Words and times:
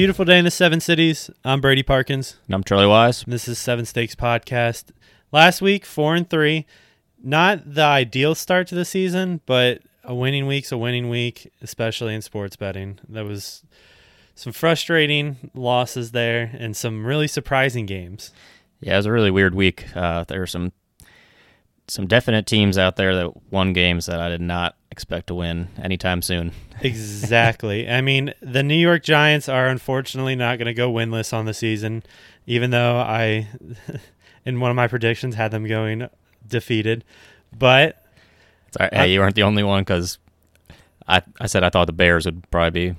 beautiful 0.00 0.24
day 0.24 0.38
in 0.38 0.46
the 0.46 0.50
Seven 0.50 0.80
Cities. 0.80 1.28
I'm 1.44 1.60
Brady 1.60 1.82
Parkins. 1.82 2.38
And 2.46 2.54
I'm 2.54 2.64
Charlie 2.64 2.86
Wise. 2.86 3.22
This 3.26 3.46
is 3.46 3.58
Seven 3.58 3.84
Stakes 3.84 4.14
Podcast. 4.14 4.92
Last 5.30 5.60
week, 5.60 5.84
four 5.84 6.14
and 6.14 6.28
three. 6.30 6.64
Not 7.22 7.74
the 7.74 7.82
ideal 7.82 8.34
start 8.34 8.66
to 8.68 8.74
the 8.74 8.86
season, 8.86 9.42
but 9.44 9.82
a 10.02 10.14
winning 10.14 10.46
week's 10.46 10.72
a 10.72 10.78
winning 10.78 11.10
week, 11.10 11.52
especially 11.60 12.14
in 12.14 12.22
sports 12.22 12.56
betting. 12.56 12.98
That 13.10 13.26
was 13.26 13.62
some 14.34 14.54
frustrating 14.54 15.50
losses 15.52 16.12
there 16.12 16.50
and 16.58 16.74
some 16.74 17.04
really 17.04 17.28
surprising 17.28 17.84
games. 17.84 18.32
Yeah, 18.80 18.94
it 18.94 18.96
was 18.96 19.06
a 19.06 19.12
really 19.12 19.30
weird 19.30 19.54
week. 19.54 19.94
Uh, 19.94 20.24
there 20.24 20.40
were 20.40 20.46
some 20.46 20.72
some 21.88 22.06
definite 22.06 22.46
teams 22.46 22.78
out 22.78 22.96
there 22.96 23.14
that 23.16 23.52
won 23.52 23.74
games 23.74 24.06
that 24.06 24.18
I 24.18 24.30
did 24.30 24.40
not 24.40 24.76
expect 24.90 25.28
to 25.28 25.34
win 25.34 25.68
anytime 25.82 26.22
soon. 26.22 26.52
exactly. 26.80 27.88
I 27.88 28.00
mean, 28.00 28.34
the 28.40 28.62
New 28.62 28.74
York 28.74 29.02
Giants 29.02 29.48
are 29.48 29.66
unfortunately 29.66 30.36
not 30.36 30.58
going 30.58 30.66
to 30.66 30.74
go 30.74 30.92
winless 30.92 31.32
on 31.32 31.44
the 31.44 31.54
season, 31.54 32.02
even 32.46 32.70
though 32.70 32.96
I, 32.96 33.48
in 34.44 34.60
one 34.60 34.70
of 34.70 34.76
my 34.76 34.88
predictions, 34.88 35.34
had 35.34 35.50
them 35.50 35.66
going 35.66 36.08
defeated. 36.46 37.04
But 37.56 38.04
Sorry, 38.76 38.90
hey, 38.92 39.12
you 39.12 39.20
weren't 39.20 39.34
the 39.34 39.42
only 39.42 39.62
one 39.62 39.82
because 39.82 40.18
I 41.08 41.22
I 41.40 41.46
said 41.46 41.64
I 41.64 41.70
thought 41.70 41.86
the 41.86 41.92
Bears 41.92 42.24
would 42.26 42.48
probably 42.50 42.90
be 42.90 42.96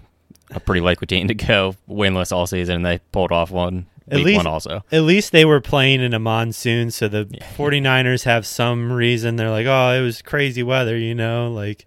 a 0.52 0.60
pretty 0.60 0.82
likely 0.82 1.08
team 1.08 1.28
to 1.28 1.34
go 1.34 1.76
winless 1.90 2.32
all 2.32 2.46
season, 2.48 2.78
and 2.78 2.86
they 2.86 3.00
pulled 3.12 3.32
off 3.32 3.52
one 3.52 3.86
at 4.12 4.18
week 4.18 4.26
least, 4.26 4.38
one 4.38 4.48
also. 4.48 4.84
At 4.92 5.02
least 5.04 5.32
they 5.32 5.46
were 5.46 5.62
playing 5.62 6.02
in 6.02 6.14
a 6.14 6.20
monsoon, 6.20 6.92
so 6.92 7.08
the 7.08 7.28
Yeah. 7.32 7.46
49ers 7.58 8.26
have 8.26 8.46
some 8.46 8.92
reason. 8.92 9.36
They're 9.38 9.50
like, 9.50 9.66
oh, 9.68 9.92
it 9.98 10.02
was 10.02 10.22
crazy 10.22 10.62
weather, 10.64 10.98
you 10.98 11.16
know, 11.16 11.52
like. 11.52 11.86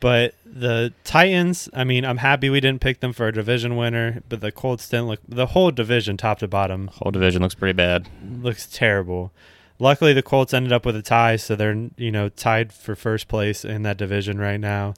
But 0.00 0.34
the 0.46 0.94
Titans, 1.04 1.68
I 1.74 1.84
mean, 1.84 2.06
I'm 2.06 2.16
happy 2.16 2.48
we 2.48 2.58
didn't 2.60 2.80
pick 2.80 3.00
them 3.00 3.12
for 3.12 3.28
a 3.28 3.32
division 3.32 3.76
winner, 3.76 4.22
but 4.30 4.40
the 4.40 4.50
Colts 4.50 4.88
didn't 4.88 5.08
look. 5.08 5.20
The 5.28 5.46
whole 5.48 5.70
division, 5.70 6.16
top 6.16 6.38
to 6.38 6.48
bottom, 6.48 6.88
Whole 6.94 7.12
division 7.12 7.42
looks 7.42 7.54
pretty 7.54 7.74
bad. 7.74 8.08
looks 8.40 8.66
terrible. 8.66 9.30
Luckily, 9.78 10.14
the 10.14 10.22
Colts 10.22 10.54
ended 10.54 10.72
up 10.72 10.86
with 10.86 10.96
a 10.96 11.02
tie, 11.02 11.36
so 11.36 11.54
they're 11.54 11.88
you 11.98 12.10
know 12.10 12.30
tied 12.30 12.72
for 12.72 12.94
first 12.96 13.28
place 13.28 13.62
in 13.64 13.82
that 13.82 13.98
division 13.98 14.38
right 14.38 14.58
now. 14.60 14.94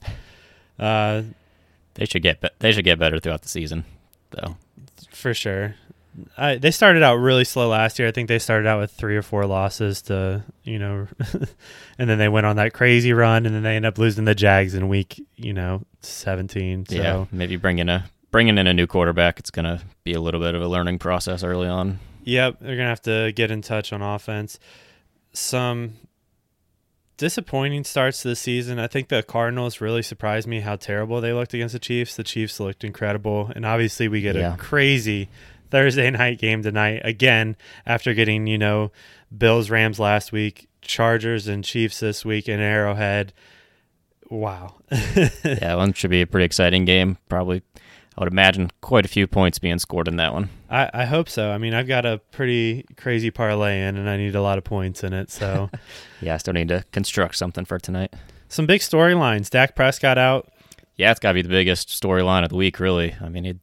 Uh, 0.79 1.23
They 1.95 2.05
should 2.05 2.21
get 2.23 2.39
be- 2.41 2.49
they 2.59 2.71
should 2.71 2.85
get 2.85 2.97
better 2.97 3.19
throughout 3.19 3.41
the 3.41 3.49
season, 3.49 3.83
though. 4.31 4.55
for 5.11 5.33
sure. 5.33 5.75
I, 6.37 6.55
they 6.57 6.71
started 6.71 7.01
out 7.03 7.15
really 7.15 7.43
slow 7.43 7.69
last 7.69 7.97
year. 7.97 8.07
I 8.07 8.11
think 8.11 8.27
they 8.27 8.39
started 8.39 8.67
out 8.67 8.79
with 8.79 8.91
three 8.91 9.17
or 9.17 9.21
four 9.21 9.45
losses 9.45 10.01
to 10.03 10.43
you 10.63 10.77
know, 10.79 11.07
and 11.97 12.09
then 12.09 12.17
they 12.17 12.29
went 12.29 12.45
on 12.45 12.55
that 12.57 12.73
crazy 12.73 13.13
run, 13.13 13.45
and 13.45 13.55
then 13.55 13.63
they 13.63 13.75
end 13.75 13.85
up 13.85 13.97
losing 13.97 14.25
the 14.25 14.35
Jags 14.35 14.75
in 14.75 14.89
week 14.89 15.25
you 15.35 15.53
know 15.53 15.83
seventeen. 16.01 16.85
So 16.85 16.95
Yeah, 16.95 17.25
maybe 17.31 17.55
bringing 17.55 17.89
a 17.89 18.05
bringing 18.31 18.57
in 18.57 18.67
a 18.67 18.73
new 18.73 18.87
quarterback. 18.87 19.39
It's 19.39 19.51
gonna 19.51 19.81
be 20.03 20.13
a 20.13 20.21
little 20.21 20.39
bit 20.39 20.53
of 20.55 20.61
a 20.61 20.67
learning 20.67 20.99
process 20.99 21.43
early 21.43 21.67
on. 21.67 21.99
Yep, 22.25 22.57
they're 22.61 22.75
gonna 22.75 22.89
have 22.89 23.01
to 23.03 23.31
get 23.35 23.49
in 23.51 23.61
touch 23.61 23.91
on 23.91 24.01
offense. 24.01 24.59
Some 25.33 25.93
disappointing 27.17 27.83
starts 27.83 28.21
to 28.21 28.27
the 28.29 28.35
season. 28.35 28.79
I 28.79 28.87
think 28.87 29.07
the 29.09 29.23
Cardinals 29.23 29.79
really 29.81 30.01
surprised 30.01 30.47
me 30.47 30.59
how 30.61 30.75
terrible 30.75 31.21
they 31.21 31.31
looked 31.33 31.53
against 31.53 31.73
the 31.73 31.79
Chiefs. 31.79 32.15
The 32.15 32.23
Chiefs 32.23 32.59
looked 32.59 32.83
incredible, 32.83 33.51
and 33.55 33.65
obviously 33.65 34.07
we 34.07 34.21
get 34.21 34.35
Yeah. 34.35 34.55
a 34.55 34.57
crazy 34.57 35.29
Thursday 35.73 36.11
night 36.11 36.37
game 36.37 36.61
tonight 36.61 37.01
again 37.03 37.57
after 37.83 38.13
getting 38.13 38.45
you 38.45 38.59
know 38.59 38.91
Bills 39.35 39.71
Rams 39.71 39.99
last 39.99 40.31
week, 40.31 40.69
Chargers 40.81 41.47
and 41.47 41.63
Chiefs 41.63 41.99
this 41.99 42.23
week 42.23 42.47
in 42.47 42.59
Arrowhead. 42.59 43.33
Wow. 44.29 44.75
yeah, 45.43 45.73
one 45.73 45.93
should 45.93 46.11
be 46.11 46.21
a 46.21 46.27
pretty 46.27 46.45
exciting 46.45 46.85
game. 46.85 47.17
Probably, 47.27 47.63
I 48.15 48.21
would 48.21 48.31
imagine 48.31 48.69
quite 48.81 49.03
a 49.03 49.07
few 49.07 49.25
points 49.25 49.57
being 49.57 49.79
scored 49.79 50.07
in 50.07 50.17
that 50.17 50.31
one. 50.31 50.49
I, 50.69 50.91
I 50.93 51.05
hope 51.05 51.27
so. 51.27 51.49
I 51.49 51.57
mean, 51.57 51.73
I've 51.73 51.87
got 51.87 52.05
a 52.05 52.19
pretty 52.31 52.85
crazy 52.95 53.31
parlay 53.31 53.81
in, 53.81 53.97
and 53.97 54.07
I 54.07 54.17
need 54.17 54.35
a 54.35 54.41
lot 54.43 54.59
of 54.59 54.63
points 54.63 55.03
in 55.03 55.13
it. 55.13 55.31
So. 55.31 55.69
Yeah, 56.21 56.35
I 56.35 56.37
still 56.37 56.53
need 56.53 56.69
to 56.69 56.85
construct 56.93 57.35
something 57.35 57.65
for 57.65 57.79
tonight. 57.79 58.13
Some 58.47 58.65
big 58.65 58.79
storylines. 58.79 59.49
Dak 59.49 59.75
Prescott 59.75 60.17
out. 60.17 60.49
Yeah, 60.95 61.11
it's 61.11 61.19
got 61.19 61.31
to 61.31 61.33
be 61.33 61.41
the 61.41 61.49
biggest 61.49 61.89
storyline 61.89 62.43
of 62.43 62.49
the 62.49 62.55
week, 62.55 62.79
really. 62.79 63.13
I 63.19 63.27
mean, 63.27 63.45
it 63.45 63.57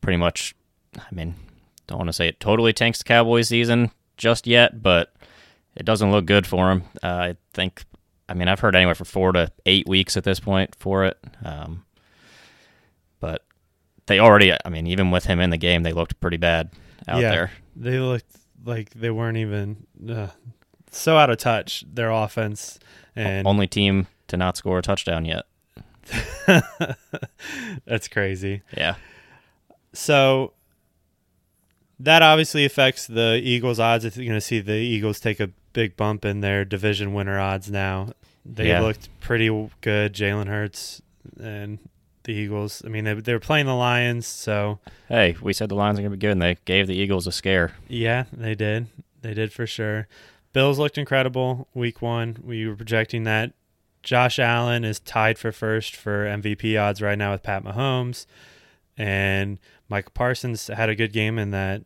pretty 0.00 0.16
much, 0.16 0.56
I 0.98 1.14
mean, 1.14 1.36
don't 1.86 1.98
want 1.98 2.08
to 2.08 2.12
say 2.12 2.28
it 2.28 2.40
totally 2.40 2.72
tanks 2.72 2.98
the 2.98 3.04
Cowboys 3.04 3.48
season 3.48 3.90
just 4.16 4.46
yet, 4.46 4.82
but 4.82 5.14
it 5.76 5.84
doesn't 5.84 6.10
look 6.10 6.24
good 6.26 6.46
for 6.46 6.70
him. 6.70 6.84
Uh, 7.02 7.06
I 7.08 7.36
think, 7.52 7.84
I 8.28 8.34
mean, 8.34 8.48
I've 8.48 8.60
heard 8.60 8.74
anywhere 8.76 8.94
from 8.94 9.06
four 9.06 9.32
to 9.32 9.50
eight 9.66 9.86
weeks 9.88 10.16
at 10.16 10.24
this 10.24 10.40
point 10.40 10.74
for 10.76 11.04
it. 11.04 11.18
Um, 11.44 11.84
but 13.20 13.44
they 14.06 14.18
already, 14.20 14.52
I 14.64 14.68
mean, 14.68 14.86
even 14.86 15.10
with 15.10 15.24
him 15.24 15.40
in 15.40 15.50
the 15.50 15.56
game, 15.56 15.82
they 15.82 15.92
looked 15.92 16.20
pretty 16.20 16.36
bad 16.36 16.70
out 17.08 17.20
Yeah. 17.22 17.30
there. 17.30 17.50
They 17.76 17.98
looked 17.98 18.36
like 18.64 18.90
they 18.90 19.10
weren't 19.10 19.36
even 19.36 19.86
uh, 20.08 20.28
so 20.90 21.16
out 21.16 21.30
of 21.30 21.38
touch. 21.38 21.84
Their 21.92 22.10
offense 22.10 22.78
and 23.16 23.46
Only 23.46 23.66
team 23.66 24.06
to 24.28 24.36
not 24.36 24.56
score 24.56 24.78
a 24.78 24.82
touchdown 24.82 25.24
yet. 25.24 25.44
that's 27.86 28.08
crazy. 28.08 28.62
Yeah. 28.76 28.94
So 29.92 30.52
that 32.00 32.22
obviously 32.22 32.64
affects 32.64 33.06
the 33.06 33.40
Eagles' 33.42 33.78
odds. 33.80 34.04
You're 34.04 34.26
going 34.26 34.36
to 34.36 34.40
see 34.40 34.60
the 34.60 34.72
Eagles 34.74 35.20
take 35.20 35.40
a 35.40 35.50
big 35.72 35.96
bump 35.96 36.24
in 36.24 36.40
their 36.40 36.64
division 36.64 37.14
winner 37.14 37.38
odds 37.38 37.70
now. 37.70 38.10
They 38.44 38.68
Yeah. 38.68 38.80
looked 38.80 39.08
pretty 39.20 39.48
good. 39.80 40.12
Jalen 40.12 40.46
Hurts 40.48 41.00
and 41.40 41.78
the 42.24 42.32
Eagles. 42.32 42.82
I 42.84 42.88
mean, 42.88 43.04
they, 43.04 43.14
they 43.14 43.32
were 43.32 43.40
playing 43.40 43.66
the 43.66 43.74
Lions, 43.74 44.26
so 44.26 44.78
Hey, 45.08 45.36
we 45.40 45.52
said 45.52 45.68
the 45.68 45.74
Lions 45.74 45.98
are 45.98 46.02
going 46.02 46.12
to 46.12 46.16
be 46.16 46.20
good, 46.20 46.32
and 46.32 46.42
they 46.42 46.56
gave 46.64 46.86
the 46.86 46.94
Eagles 46.96 47.26
a 47.26 47.32
scare. 47.32 47.72
Yeah, 47.88 48.24
they 48.32 48.54
did. 48.54 48.86
They 49.22 49.34
did 49.34 49.52
for 49.52 49.66
sure. 49.66 50.08
Bills 50.52 50.78
looked 50.78 50.98
incredible 50.98 51.68
week 51.74 52.00
one. 52.02 52.38
We 52.42 52.66
were 52.66 52.76
projecting 52.76 53.24
that. 53.24 53.52
Josh 54.02 54.38
Allen 54.38 54.84
is 54.84 55.00
tied 55.00 55.38
for 55.38 55.50
first 55.50 55.96
for 55.96 56.26
MVP 56.26 56.80
odds 56.80 57.00
right 57.00 57.16
now 57.18 57.32
with 57.32 57.42
Pat 57.42 57.64
Mahomes. 57.64 58.26
And 58.96 59.58
Micah 59.88 60.10
Parsons 60.10 60.68
had 60.68 60.88
a 60.88 60.94
good 60.94 61.12
game 61.12 61.38
in 61.38 61.50
that 61.50 61.82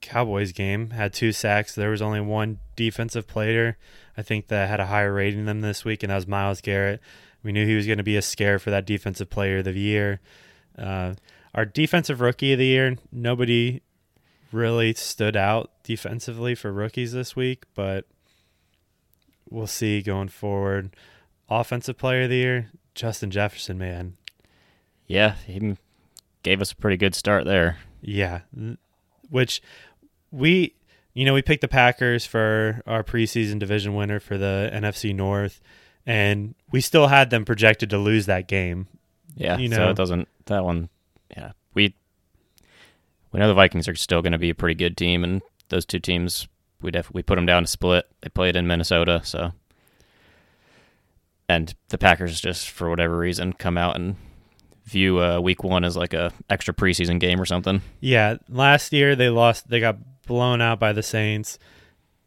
Cowboys 0.00 0.52
game, 0.52 0.90
had 0.90 1.12
two 1.12 1.32
sacks. 1.32 1.74
There 1.74 1.90
was 1.90 2.02
only 2.02 2.20
one 2.20 2.58
defensive 2.76 3.26
player, 3.26 3.76
I 4.16 4.22
think, 4.22 4.48
that 4.48 4.68
had 4.68 4.80
a 4.80 4.86
higher 4.86 5.12
rating 5.12 5.44
than 5.44 5.60
this 5.60 5.84
week, 5.84 6.02
and 6.02 6.10
that 6.10 6.16
was 6.16 6.26
Myles 6.26 6.60
Garrett. 6.60 7.00
We 7.42 7.52
knew 7.52 7.66
he 7.66 7.76
was 7.76 7.86
going 7.86 7.98
to 7.98 8.04
be 8.04 8.16
a 8.16 8.22
scare 8.22 8.58
for 8.58 8.70
that 8.70 8.86
defensive 8.86 9.30
player 9.30 9.58
of 9.58 9.64
the 9.64 9.72
year. 9.72 10.20
Uh, 10.76 11.14
our 11.54 11.64
defensive 11.64 12.20
rookie 12.20 12.52
of 12.52 12.58
the 12.58 12.66
year, 12.66 12.96
nobody 13.10 13.82
really 14.52 14.94
stood 14.94 15.36
out 15.36 15.70
defensively 15.82 16.54
for 16.54 16.72
rookies 16.72 17.12
this 17.12 17.34
week, 17.34 17.64
but 17.74 18.06
we'll 19.50 19.66
see 19.66 20.02
going 20.02 20.28
forward. 20.28 20.94
Offensive 21.48 21.98
player 21.98 22.22
of 22.22 22.30
the 22.30 22.36
year, 22.36 22.70
Justin 22.94 23.30
Jefferson, 23.30 23.78
man. 23.78 24.16
Yeah, 25.06 25.36
gave 26.42 26.60
us 26.60 26.72
a 26.72 26.76
pretty 26.76 26.96
good 26.96 27.14
start 27.14 27.44
there. 27.44 27.78
Yeah. 28.00 28.40
Which 29.30 29.60
we, 30.30 30.74
you 31.14 31.24
know, 31.24 31.34
we 31.34 31.42
picked 31.42 31.60
the 31.62 31.68
Packers 31.68 32.24
for 32.26 32.82
our 32.86 33.02
preseason 33.02 33.58
division 33.58 33.94
winner 33.94 34.20
for 34.20 34.38
the 34.38 34.70
NFC 34.72 35.14
North, 35.14 35.60
and 36.06 36.54
we 36.70 36.80
still 36.80 37.08
had 37.08 37.30
them 37.30 37.44
projected 37.44 37.90
to 37.90 37.98
lose 37.98 38.26
that 38.26 38.48
game. 38.48 38.86
Yeah, 39.36 39.58
You 39.58 39.70
so 39.70 39.76
know. 39.76 39.90
it 39.90 39.96
doesn't 39.96 40.28
that 40.46 40.64
one. 40.64 40.88
Yeah, 41.36 41.52
we 41.74 41.94
we 43.32 43.40
know 43.40 43.48
the 43.48 43.54
Vikings 43.54 43.88
are 43.88 43.94
still 43.94 44.22
going 44.22 44.32
to 44.32 44.38
be 44.38 44.50
a 44.50 44.54
pretty 44.54 44.74
good 44.74 44.96
team, 44.96 45.22
and 45.24 45.42
those 45.68 45.84
two 45.84 45.98
teams 46.00 46.48
we 46.80 46.90
def 46.90 47.12
we 47.12 47.22
put 47.22 47.36
them 47.36 47.46
down 47.46 47.64
to 47.64 47.66
split. 47.68 48.06
They 48.22 48.30
played 48.30 48.56
in 48.56 48.66
Minnesota, 48.66 49.20
so 49.24 49.52
and 51.48 51.74
the 51.88 51.98
Packers 51.98 52.40
just 52.40 52.68
for 52.70 52.88
whatever 52.90 53.16
reason 53.18 53.52
come 53.52 53.78
out 53.78 53.96
and 53.96 54.16
view 54.88 55.20
uh, 55.20 55.40
Week 55.40 55.62
One 55.62 55.84
as 55.84 55.96
like 55.96 56.14
a 56.14 56.32
extra 56.50 56.74
preseason 56.74 57.20
game 57.20 57.40
or 57.40 57.44
something. 57.44 57.82
Yeah, 58.00 58.36
last 58.48 58.92
year 58.92 59.14
they 59.14 59.28
lost. 59.28 59.68
They 59.68 59.80
got 59.80 59.98
blown 60.26 60.60
out 60.60 60.78
by 60.78 60.92
the 60.92 61.02
Saints. 61.02 61.58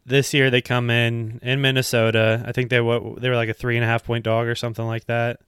This 0.04 0.34
year 0.34 0.50
they 0.50 0.60
come 0.62 0.90
in 0.90 1.38
in 1.42 1.60
Minnesota. 1.60 2.42
I 2.46 2.52
think 2.52 2.70
they 2.70 2.80
what 2.80 3.20
they 3.20 3.28
were 3.28 3.36
like 3.36 3.48
a 3.48 3.54
three 3.54 3.76
and 3.76 3.84
a 3.84 3.86
half 3.86 4.04
point 4.04 4.24
dog 4.24 4.46
or 4.46 4.54
something 4.54 4.84
like 4.86 5.06
that, 5.06 5.40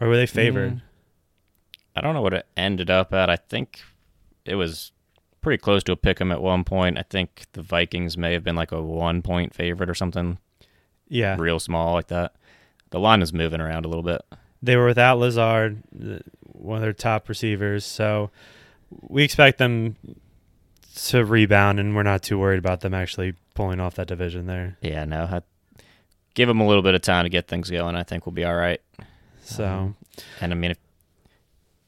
or 0.00 0.08
were 0.08 0.16
they 0.16 0.26
favored? 0.26 0.74
Mm. 0.74 0.82
I 1.96 2.00
don't 2.00 2.14
know 2.14 2.22
what 2.22 2.34
it 2.34 2.46
ended 2.56 2.90
up 2.90 3.12
at. 3.12 3.30
I 3.30 3.36
think 3.36 3.80
it 4.44 4.56
was 4.56 4.92
pretty 5.40 5.60
close 5.60 5.82
to 5.84 5.92
a 5.92 5.96
pick 5.96 6.20
'em 6.20 6.32
at 6.32 6.42
one 6.42 6.64
point. 6.64 6.98
I 6.98 7.02
think 7.02 7.46
the 7.52 7.62
Vikings 7.62 8.16
may 8.16 8.32
have 8.32 8.42
been 8.42 8.56
like 8.56 8.72
a 8.72 8.82
one 8.82 9.22
point 9.22 9.54
favorite 9.54 9.90
or 9.90 9.94
something 9.94 10.38
Yeah, 11.08 11.36
real 11.38 11.60
small 11.60 11.94
like 11.94 12.08
that. 12.08 12.34
The 12.90 12.98
line 13.00 13.22
is 13.22 13.32
moving 13.32 13.60
around 13.60 13.84
a 13.84 13.88
little 13.88 14.02
bit. 14.04 14.22
They 14.64 14.76
were 14.76 14.86
without 14.86 15.18
Lazard, 15.18 15.82
one 16.42 16.76
of 16.76 16.82
their 16.82 16.92
top 16.92 17.28
receivers. 17.28 17.84
So 17.84 18.30
we 19.02 19.24
expect 19.24 19.58
them 19.58 19.96
to 21.08 21.24
rebound, 21.24 21.80
and 21.80 21.94
we're 21.94 22.02
not 22.02 22.22
too 22.22 22.38
worried 22.38 22.58
about 22.58 22.80
them 22.80 22.94
actually 22.94 23.34
pulling 23.54 23.80
off 23.80 23.94
that 23.96 24.06
division 24.08 24.46
there. 24.46 24.76
Yeah, 24.80 25.04
no. 25.04 25.24
I, 25.24 25.40
give 26.34 26.48
them 26.48 26.60
a 26.60 26.66
little 26.66 26.82
bit 26.82 26.94
of 26.94 27.02
time 27.02 27.24
to 27.24 27.28
get 27.28 27.46
things 27.48 27.70
going. 27.70 27.96
I 27.96 28.02
think 28.02 28.26
we'll 28.26 28.32
be 28.32 28.44
all 28.44 28.54
right. 28.54 28.80
So 29.42 29.64
Um, 29.64 29.96
And 30.40 30.52
I 30.52 30.56
mean, 30.56 30.70
if 30.72 30.78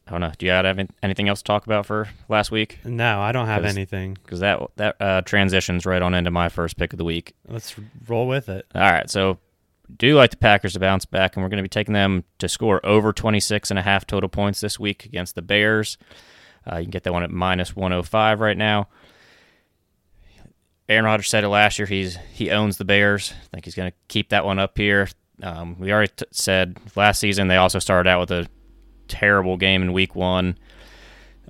I 0.07 0.13
don't 0.13 0.21
know. 0.21 0.31
Do 0.39 0.47
you 0.47 0.53
have 0.53 0.79
anything 1.03 1.29
else 1.29 1.41
to 1.41 1.45
talk 1.45 1.67
about 1.67 1.85
for 1.85 2.09
last 2.29 2.53
week? 2.53 2.79
No, 2.85 3.21
I 3.21 3.33
don't 3.33 3.47
have 3.47 3.65
anything 3.65 4.15
because 4.23 4.39
that 4.39 4.61
that 4.77 4.97
uh, 5.01 5.23
transitions 5.23 5.85
right 5.85 6.01
on 6.01 6.15
into 6.15 6.31
my 6.31 6.49
first 6.49 6.77
pick 6.77 6.93
of 6.93 6.99
the 6.99 7.05
week. 7.05 7.35
Let's 7.49 7.75
roll 8.07 8.29
with 8.29 8.49
it. 8.49 8.67
All 8.73 8.83
right, 8.83 9.11
so 9.11 9.39
do 9.95 10.15
like 10.15 10.31
the 10.31 10.37
Packers 10.37 10.73
to 10.75 10.81
bounce 10.81 11.05
back, 11.05 11.37
and 11.37 11.43
we're 11.43 11.49
going 11.49 11.59
to 11.59 11.63
be 11.63 11.69
taking 11.69 11.95
them 11.95 12.25
to 12.39 12.49
score 12.49 12.85
over 12.85 13.13
26 13.13 13.71
and 13.71 13.79
a 13.79 13.83
half 13.83 14.07
total 14.07 14.29
points 14.29 14.61
this 14.61 14.79
week 14.79 15.05
against 15.05 15.35
the 15.35 15.43
Bears. 15.43 15.99
Uh, 16.71 16.77
you 16.77 16.85
can 16.85 16.91
get 16.91 17.05
that 17.05 17.13
one 17.13 17.23
at 17.23 17.31
minus 17.31 17.77
105 17.77 18.41
right 18.41 18.57
now. 18.57 18.89
Aaron 20.89 21.05
Rodgers 21.05 21.29
said 21.29 21.45
it 21.45 21.49
last 21.49 21.79
year. 21.79 21.87
He's 21.87 22.17
he 22.33 22.51
owns 22.51 22.77
the 22.77 22.85
Bears. 22.85 23.33
I 23.33 23.47
think 23.49 23.65
he's 23.65 23.75
going 23.75 23.91
to 23.91 23.97
keep 24.09 24.31
that 24.31 24.45
one 24.45 24.59
up 24.59 24.79
here. 24.79 25.09
Um, 25.43 25.79
we 25.79 25.93
already 25.93 26.13
t- 26.15 26.27
said 26.31 26.79
last 26.95 27.19
season 27.19 27.49
they 27.49 27.57
also 27.57 27.79
started 27.79 28.09
out 28.09 28.21
with 28.21 28.31
a 28.31 28.49
terrible 29.09 29.57
game 29.57 29.83
in 29.83 29.93
Week 29.93 30.15
One. 30.15 30.59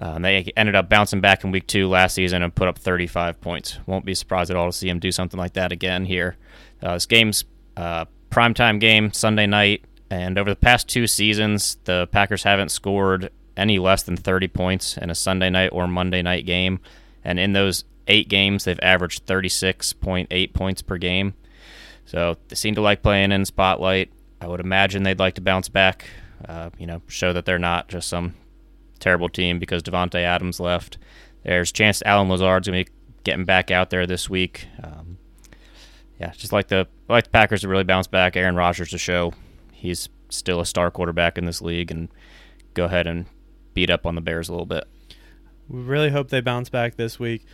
Uh, 0.01 0.19
they 0.19 0.53
ended 0.57 0.75
up 0.75 0.89
bouncing 0.89 1.21
back 1.21 1.45
in 1.45 1.51
Week 1.51 1.67
Two 1.67 1.89
last 1.89 2.15
season 2.15 2.43
and 2.43 2.55
put 2.55 2.69
up 2.69 2.79
35 2.79 3.41
points. 3.41 3.79
Won't 3.87 4.05
be 4.05 4.15
surprised 4.15 4.51
at 4.51 4.57
all 4.57 4.67
to 4.67 4.73
see 4.73 4.89
him 4.89 4.99
do 4.99 5.13
something 5.13 5.39
like 5.39 5.55
that 5.55 5.73
again 5.73 6.05
here. 6.07 6.37
Uh, 6.83 6.95
this 6.95 7.07
game's 7.07 7.45
uh, 7.77 8.07
primetime 8.37 8.79
game 8.79 9.13
Sunday 9.13 9.47
night, 9.47 9.83
and 10.11 10.39
over 10.39 10.51
the 10.51 10.57
past 10.57 10.89
two 10.89 11.07
seasons, 11.07 11.79
the 11.85 12.07
Packers 12.13 12.43
haven't 12.43 12.69
scored 12.69 13.31
any 13.57 13.79
less 13.79 14.03
than 14.03 14.17
30 14.17 14.49
points 14.49 14.99
in 14.99 15.09
a 15.09 15.15
Sunday 15.15 15.49
night 15.49 15.71
or 15.73 15.89
Monday 15.89 16.21
night 16.21 16.45
game. 16.45 16.81
And 17.25 17.39
in 17.39 17.55
those 17.55 17.85
eight 18.07 18.29
games, 18.29 18.65
they've 18.65 18.79
averaged 18.83 19.27
36.8 19.27 20.53
points 20.53 20.83
per 20.83 20.99
game. 20.99 21.35
So 22.05 22.37
they 22.49 22.57
seem 22.57 22.75
to 22.75 22.83
like 22.83 23.03
playing 23.03 23.33
in 23.33 23.47
spotlight. 23.47 24.13
I 24.41 24.47
would 24.47 24.61
imagine 24.61 25.03
they'd 25.03 25.19
like 25.19 25.35
to 25.37 25.41
bounce 25.41 25.71
back, 25.71 26.07
uh, 26.47 26.71
you 26.79 26.87
know, 26.87 27.01
show 27.09 27.33
that 27.33 27.47
they're 27.47 27.59
not 27.59 27.89
just 27.89 28.09
some 28.09 28.35
terrible 29.01 29.31
team 29.31 29.59
because 29.59 29.83
Davante 29.83 30.23
Adams 30.23 30.61
left. 30.61 30.99
There's 31.43 31.73
chance 31.73 32.03
Allen 32.05 32.29
Lazard's 32.29 32.69
going 32.69 32.85
to 32.85 32.91
be 32.91 32.97
getting 33.25 33.47
back 33.47 33.71
out 33.71 33.89
there 33.89 34.07
this 34.07 34.29
week. 34.29 34.69
Um, 34.85 35.16
yeah, 36.21 36.33
just 36.33 36.53
like 36.53 36.69
the 36.69 36.87
like 37.09 37.25
the 37.25 37.31
Packers 37.31 37.61
to 37.63 37.69
really 37.69 37.85
bounce 37.85 38.07
back. 38.07 38.37
Aaron 38.37 38.57
Rodgers 38.57 38.91
to 38.91 38.99
show 38.99 39.33
he's 39.73 40.09
still 40.29 40.61
a 40.61 40.67
star 40.67 40.91
quarterback 40.91 41.39
in 41.39 41.45
this 41.45 41.63
league 41.63 41.91
and 41.91 42.09
go 42.75 42.85
ahead 42.85 43.07
and 43.07 43.27
beat 43.75 43.91
up 43.91 44.07
on 44.07 44.15
the 44.15 44.21
Bears 44.21 44.49
a 44.49 44.53
little 44.53 44.67
bit. 44.67 44.85
We 45.69 45.81
really 45.81 46.11
hope 46.11 46.29
they 46.29 46.41
bounce 46.41 46.69
back 46.69 46.97
this 46.97 47.19
week. 47.19 47.45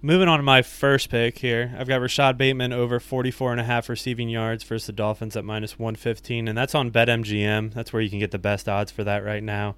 Moving 0.00 0.28
on 0.28 0.38
to 0.38 0.44
my 0.44 0.62
first 0.62 1.10
pick 1.10 1.38
here, 1.38 1.74
I've 1.76 1.88
got 1.88 2.00
Rashod 2.00 2.38
Bateman 2.38 2.72
over 2.72 3.00
44 3.00 3.52
and 3.52 3.60
a 3.60 3.64
half 3.64 3.88
receiving 3.88 4.28
yards 4.28 4.62
versus 4.62 4.86
the 4.86 4.92
Dolphins 4.92 5.36
at 5.36 5.44
minus 5.44 5.76
115, 5.76 6.46
and 6.46 6.56
that's 6.56 6.74
on 6.74 6.92
BetMGM. 6.92 7.74
That's 7.74 7.92
where 7.92 8.00
you 8.00 8.08
can 8.08 8.20
get 8.20 8.30
the 8.30 8.38
best 8.38 8.68
odds 8.68 8.92
for 8.92 9.02
that 9.02 9.24
right 9.24 9.42
now. 9.42 9.74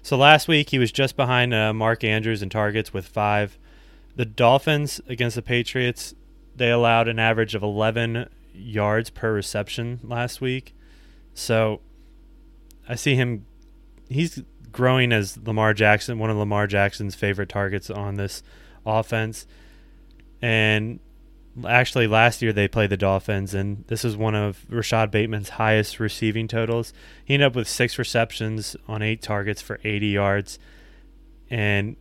So 0.00 0.16
last 0.16 0.46
week 0.46 0.70
he 0.70 0.78
was 0.78 0.92
just 0.92 1.16
behind 1.16 1.52
uh, 1.52 1.72
Mark 1.72 2.04
Andrews 2.04 2.40
in 2.40 2.50
targets 2.50 2.92
with 2.92 3.08
five. 3.08 3.58
The 4.14 4.24
Dolphins 4.24 5.00
against 5.08 5.34
the 5.34 5.42
Patriots, 5.42 6.14
they 6.56 6.70
allowed 6.70 7.08
an 7.08 7.18
average 7.18 7.54
of 7.54 7.62
11 7.62 8.28
yards 8.54 9.10
per 9.10 9.32
reception 9.32 10.00
last 10.02 10.40
week. 10.40 10.74
So 11.34 11.80
I 12.88 12.94
see 12.94 13.14
him. 13.14 13.46
He's 14.08 14.42
growing 14.70 15.12
as 15.12 15.38
Lamar 15.38 15.74
Jackson, 15.74 16.18
one 16.18 16.30
of 16.30 16.36
Lamar 16.36 16.66
Jackson's 16.66 17.14
favorite 17.14 17.48
targets 17.48 17.90
on 17.90 18.14
this 18.14 18.42
offense. 18.84 19.46
And 20.42 21.00
actually, 21.66 22.06
last 22.06 22.42
year 22.42 22.52
they 22.52 22.68
played 22.68 22.90
the 22.90 22.96
Dolphins, 22.96 23.54
and 23.54 23.84
this 23.86 24.04
is 24.04 24.16
one 24.16 24.34
of 24.34 24.64
Rashod 24.68 25.10
Bateman's 25.10 25.50
highest 25.50 25.98
receiving 26.00 26.48
totals. 26.48 26.92
He 27.24 27.34
ended 27.34 27.46
up 27.46 27.56
with 27.56 27.68
six 27.68 27.98
receptions 27.98 28.76
on 28.86 29.02
eight 29.02 29.22
targets 29.22 29.62
for 29.62 29.80
80 29.84 30.06
yards. 30.08 30.58
And 31.48 31.96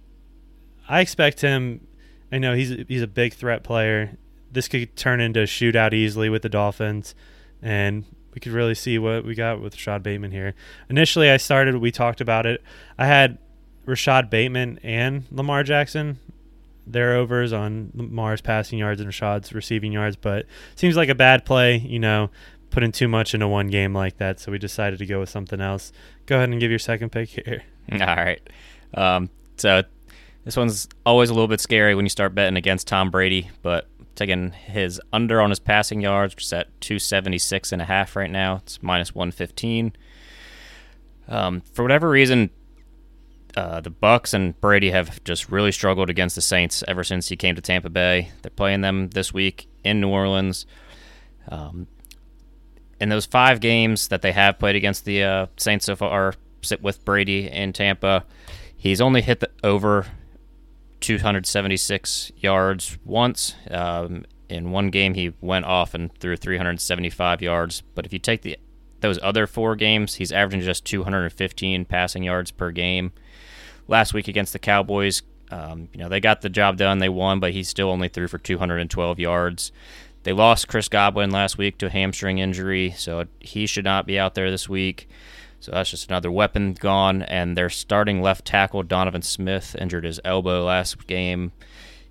I 0.87 1.01
expect 1.01 1.41
him. 1.41 1.87
I 2.31 2.39
know 2.39 2.55
he's 2.55 2.69
he's 2.87 3.01
a 3.01 3.07
big 3.07 3.33
threat 3.33 3.63
player. 3.63 4.17
This 4.53 4.67
could 4.67 4.95
turn 4.95 5.19
into 5.19 5.41
a 5.41 5.45
shootout 5.45 5.93
easily 5.93 6.29
with 6.29 6.43
the 6.43 6.49
Dolphins, 6.49 7.15
and 7.61 8.05
we 8.33 8.39
could 8.39 8.51
really 8.51 8.75
see 8.75 8.97
what 8.97 9.25
we 9.25 9.35
got 9.35 9.61
with 9.61 9.73
Rashod 9.73 10.03
Bateman 10.03 10.31
here. 10.31 10.53
Initially, 10.89 11.29
I 11.29 11.37
started. 11.37 11.75
We 11.77 11.91
talked 11.91 12.21
about 12.21 12.45
it. 12.45 12.63
I 12.97 13.05
had 13.05 13.37
Rashod 13.85 14.29
Bateman 14.29 14.79
and 14.83 15.25
Lamar 15.31 15.63
Jackson 15.63 16.19
their 16.85 17.15
overs 17.15 17.53
on 17.53 17.91
Lamar's 17.93 18.41
passing 18.41 18.79
yards 18.79 18.99
and 18.99 19.07
Rashod's 19.07 19.53
receiving 19.53 19.91
yards, 19.91 20.15
but 20.15 20.45
seems 20.75 20.95
like 20.95 21.09
a 21.09 21.15
bad 21.15 21.45
play, 21.45 21.77
you 21.77 21.99
know, 21.99 22.29
putting 22.69 22.91
too 22.91 23.07
much 23.07 23.33
into 23.33 23.47
one 23.47 23.67
game 23.67 23.93
like 23.93 24.17
that. 24.17 24.39
So 24.39 24.51
we 24.51 24.57
decided 24.57 24.99
to 24.99 25.05
go 25.05 25.19
with 25.19 25.29
something 25.29 25.61
else. 25.61 25.91
Go 26.25 26.37
ahead 26.37 26.49
and 26.49 26.59
give 26.59 26.69
your 26.69 26.79
second 26.79 27.11
pick 27.11 27.29
here. 27.29 27.63
All 27.91 27.99
right. 27.99 28.41
Um, 28.93 29.29
so 29.57 29.83
this 30.43 30.57
one's 30.57 30.87
always 31.05 31.29
a 31.29 31.33
little 31.33 31.47
bit 31.47 31.61
scary 31.61 31.95
when 31.95 32.05
you 32.05 32.09
start 32.09 32.35
betting 32.35 32.57
against 32.57 32.87
Tom 32.87 33.09
Brady, 33.09 33.49
but 33.61 33.87
taking 34.15 34.51
his 34.51 35.01
under 35.11 35.41
on 35.41 35.49
his 35.49 35.59
passing 35.59 36.01
yards, 36.01 36.35
which 36.35 36.45
is 36.45 36.53
at 36.53 36.81
276 36.81 37.71
and 37.71 37.81
a 37.81 37.85
half 37.85 38.15
right 38.15 38.31
now. 38.31 38.57
It's 38.57 38.81
minus 38.81 39.15
115. 39.15 39.93
Um, 41.27 41.61
for 41.61 41.83
whatever 41.83 42.09
reason, 42.09 42.49
uh, 43.55 43.81
the 43.81 43.91
Bucs 43.91 44.33
and 44.33 44.59
Brady 44.59 44.91
have 44.91 45.23
just 45.23 45.49
really 45.49 45.71
struggled 45.71 46.09
against 46.09 46.35
the 46.35 46.41
Saints 46.41 46.83
ever 46.87 47.03
since 47.03 47.29
he 47.29 47.35
came 47.35 47.55
to 47.55 47.61
Tampa 47.61 47.89
Bay. 47.89 48.31
They're 48.41 48.49
playing 48.49 48.81
them 48.81 49.09
this 49.09 49.33
week 49.33 49.67
in 49.83 50.01
New 50.01 50.09
Orleans. 50.09 50.65
Um, 51.49 51.87
in 52.99 53.09
those 53.09 53.25
five 53.25 53.59
games 53.59 54.07
that 54.07 54.21
they 54.21 54.31
have 54.31 54.59
played 54.59 54.75
against 54.75 55.05
the 55.05 55.23
uh, 55.23 55.45
Saints 55.57 55.85
so 55.85 55.95
far, 55.95 56.33
sit 56.61 56.81
with 56.81 57.03
Brady 57.05 57.49
in 57.49 57.73
Tampa, 57.73 58.25
he's 58.75 59.01
only 59.01 59.21
hit 59.21 59.39
the 59.39 59.49
over 59.63 60.07
276 61.03 62.31
yards 62.37 62.97
once. 63.03 63.55
Um, 63.69 64.23
in 64.47 64.71
one 64.71 64.89
game, 64.89 65.15
he 65.15 65.33
went 65.41 65.65
off 65.65 65.93
and 65.93 66.15
threw 66.17 66.37
375 66.37 67.41
yards. 67.41 67.83
But 67.93 68.05
if 68.05 68.13
you 68.13 68.19
take 68.19 68.41
the 68.41 68.57
those 69.01 69.19
other 69.21 69.45
four 69.45 69.75
games, 69.75 70.15
he's 70.15 70.31
averaging 70.31 70.61
just 70.61 70.85
215 70.85 71.83
passing 71.83 72.23
yards 72.23 72.51
per 72.51 72.71
game 72.71 73.11
last 73.89 74.13
week 74.13 74.29
against 74.29 74.53
the 74.53 74.59
Cowboys. 74.59 75.23
Um, 75.51 75.89
you 75.91 75.99
know, 75.99 76.07
they 76.07 76.21
got 76.21 76.39
the 76.39 76.49
job 76.49 76.77
done. 76.77 76.99
They 76.99 77.09
won, 77.09 77.41
but 77.41 77.51
he 77.51 77.63
still 77.63 77.89
only 77.89 78.07
threw 78.07 78.29
for 78.29 78.37
212 78.37 79.19
yards. 79.19 79.73
They 80.23 80.31
lost 80.31 80.69
Chris 80.69 80.87
Godwin 80.87 81.31
last 81.31 81.57
week 81.57 81.77
to 81.79 81.87
a 81.87 81.89
hamstring 81.89 82.37
injury, 82.37 82.91
so 82.97 83.25
he 83.41 83.65
should 83.65 83.83
not 83.83 84.07
be 84.07 84.17
out 84.17 84.35
there 84.35 84.49
this 84.49 84.69
week. 84.69 85.09
So 85.63 85.71
that's 85.71 85.89
just 85.89 86.09
another 86.09 86.31
weapon 86.31 86.73
gone. 86.73 87.23
And 87.23 87.57
their 87.57 87.69
starting 87.69 88.21
left 88.21 88.45
tackle, 88.45 88.83
Donovan 88.83 89.21
Smith, 89.21 89.75
injured 89.79 90.03
his 90.03 90.19
elbow 90.25 90.65
last 90.65 91.07
game. 91.07 91.51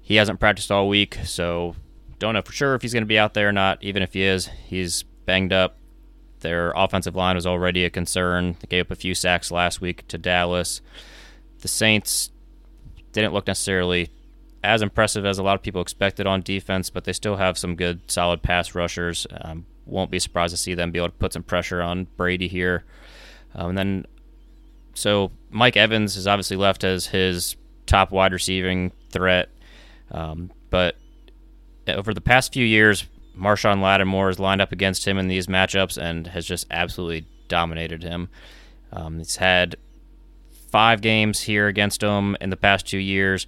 He 0.01 0.17
hasn't 0.17 0.41
practiced 0.41 0.71
all 0.71 0.89
week, 0.89 1.19
so 1.25 1.77
don't 2.19 2.35
know 2.35 2.43
for 2.43 2.53
sure 2.53 2.75
if 2.75 2.83
he's 2.83 2.93
going 2.93 3.03
to 3.03 3.07
be 3.07 3.19
out 3.19 3.35
there 3.35 3.49
or 3.49 3.53
not. 3.53 3.83
Even 3.83 4.03
if 4.03 4.15
he 4.15 4.23
is, 4.23 4.49
he's 4.67 5.03
banged 5.27 5.53
up. 5.53 5.77
Their 6.41 6.73
offensive 6.75 7.15
line 7.15 7.37
was 7.37 7.47
already 7.47 7.85
a 7.85 7.91
concern. 7.91 8.57
They 8.61 8.67
gave 8.69 8.87
up 8.87 8.91
a 8.91 8.97
few 8.97 9.15
sacks 9.15 9.53
last 9.53 9.81
week 9.81 10.09
to 10.09 10.19
Dallas 10.19 10.81
the 11.63 11.69
Saints 11.69 12.31
didn't 13.13 13.33
look 13.33 13.47
necessarily 13.47 14.11
as 14.63 14.83
impressive 14.83 15.25
as 15.25 15.39
a 15.39 15.43
lot 15.43 15.55
of 15.55 15.63
people 15.63 15.81
expected 15.81 16.27
on 16.27 16.43
defense, 16.43 16.91
but 16.91 17.05
they 17.05 17.13
still 17.13 17.37
have 17.37 17.57
some 17.57 17.75
good, 17.75 18.11
solid 18.11 18.43
pass 18.43 18.75
rushers. 18.75 19.27
Um, 19.41 19.67
won't 19.87 20.11
be 20.11 20.19
surprised 20.19 20.53
to 20.53 20.57
see 20.57 20.75
them 20.75 20.93
be 20.93 20.99
able 20.99 21.09
to 21.09 21.15
put 21.15 21.33
some 21.33 21.43
pressure 21.43 21.81
on 21.81 22.07
Brady 22.17 22.47
here. 22.47 22.85
Um, 23.55 23.71
and 23.71 23.79
then, 23.79 24.07
so 24.95 25.31
Mike 25.51 25.77
Evans 25.77 26.17
is 26.17 26.27
obviously 26.27 26.57
left 26.57 26.85
as 26.85 27.07
his 27.07 27.57
top 27.87 28.11
wide 28.11 28.33
receiving 28.33 28.93
threat, 29.11 29.49
um, 30.11 30.51
but 30.71 30.97
over 31.89 32.15
the 32.15 32.21
past 32.21 32.53
few 32.53 32.65
years, 32.65 33.07
Marshon 33.37 33.81
Lattimore 33.81 34.29
has 34.29 34.39
lined 34.39 34.61
up 34.61 34.73
against 34.73 35.07
him 35.07 35.19
in 35.19 35.29
these 35.29 35.47
matchups 35.47 36.01
and 36.01 36.27
has 36.29 36.47
just 36.47 36.67
absolutely 36.71 37.27
dominated 37.49 38.03
him. 38.03 38.29
Um, 38.93 39.19
he's 39.19 39.37
had 39.37 39.77
five 40.71 41.01
games 41.01 41.41
here 41.41 41.67
against 41.67 42.03
him 42.03 42.37
in 42.41 42.51
the 42.51 42.57
past 42.57 42.87
two 42.87 42.99
years. 42.99 43.47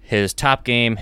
His 0.00 0.32
top 0.32 0.64
game, 0.64 0.98